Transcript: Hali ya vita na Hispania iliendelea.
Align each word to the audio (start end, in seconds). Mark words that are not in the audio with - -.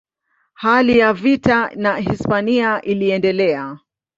Hali 0.53 0.97
ya 0.99 1.13
vita 1.13 1.71
na 1.75 1.95
Hispania 1.97 2.81
iliendelea. 2.81 3.79